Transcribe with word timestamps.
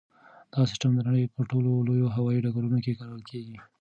دا 0.53 0.61
سیسټم 0.69 0.91
د 0.95 0.99
نړۍ 1.07 1.23
په 1.35 1.41
ټولو 1.49 1.71
لویو 1.87 2.13
هوایي 2.15 2.39
ډګرونو 2.45 2.77
کې 2.85 2.97
کارول 2.99 3.23
کیږي. 3.31 3.57